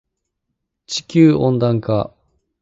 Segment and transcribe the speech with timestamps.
[0.87, 2.11] 地球温暖化